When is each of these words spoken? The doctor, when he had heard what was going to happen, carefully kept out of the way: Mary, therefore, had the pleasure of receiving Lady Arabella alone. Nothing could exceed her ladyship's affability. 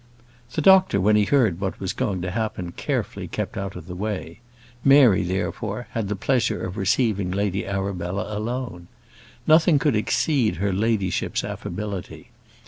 The 0.53 0.63
doctor, 0.63 0.99
when 0.99 1.15
he 1.15 1.25
had 1.25 1.29
heard 1.29 1.59
what 1.59 1.79
was 1.79 1.93
going 1.93 2.23
to 2.23 2.31
happen, 2.31 2.71
carefully 2.71 3.27
kept 3.27 3.55
out 3.55 3.75
of 3.75 3.85
the 3.85 3.93
way: 3.93 4.39
Mary, 4.83 5.21
therefore, 5.21 5.85
had 5.91 6.07
the 6.07 6.15
pleasure 6.15 6.65
of 6.65 6.75
receiving 6.75 7.29
Lady 7.29 7.67
Arabella 7.67 8.25
alone. 8.35 8.87
Nothing 9.45 9.77
could 9.77 9.95
exceed 9.95 10.55
her 10.55 10.73
ladyship's 10.73 11.43
affability. 11.43 12.31